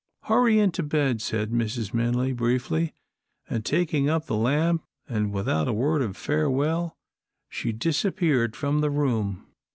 "Hurry 0.23 0.57
into 0.57 0.81
bed," 0.81 1.21
said 1.21 1.51
Mrs. 1.51 1.91
Minley, 1.93 2.33
briefly, 2.35 2.95
and 3.47 3.63
taking 3.63 4.09
up 4.09 4.25
the 4.25 4.35
lamp, 4.35 4.83
and 5.07 5.31
without 5.31 5.67
a 5.67 5.73
word 5.73 6.01
of 6.01 6.17
farewell, 6.17 6.97
she 7.49 7.71
disappeared 7.71 8.55
from 8.55 8.81
the 8.81 8.89
room. 8.89 9.45